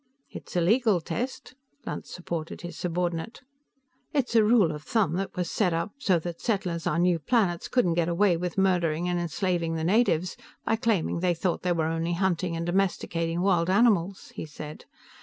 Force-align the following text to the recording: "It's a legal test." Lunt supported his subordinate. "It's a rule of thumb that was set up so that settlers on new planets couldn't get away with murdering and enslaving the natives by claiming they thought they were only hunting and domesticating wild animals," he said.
"It's 0.31 0.55
a 0.55 0.61
legal 0.61 0.99
test." 0.99 1.53
Lunt 1.85 2.07
supported 2.07 2.61
his 2.61 2.75
subordinate. 2.75 3.41
"It's 4.13 4.35
a 4.35 4.43
rule 4.43 4.71
of 4.71 4.81
thumb 4.81 5.13
that 5.17 5.35
was 5.35 5.47
set 5.47 5.73
up 5.75 5.91
so 5.99 6.17
that 6.17 6.41
settlers 6.41 6.87
on 6.87 7.03
new 7.03 7.19
planets 7.19 7.67
couldn't 7.67 7.93
get 7.93 8.09
away 8.09 8.35
with 8.35 8.57
murdering 8.57 9.07
and 9.07 9.19
enslaving 9.19 9.75
the 9.75 9.83
natives 9.83 10.37
by 10.65 10.75
claiming 10.77 11.19
they 11.19 11.35
thought 11.35 11.61
they 11.61 11.71
were 11.71 11.85
only 11.85 12.13
hunting 12.13 12.55
and 12.57 12.65
domesticating 12.65 13.41
wild 13.41 13.69
animals," 13.69 14.31
he 14.33 14.47
said. 14.47 14.85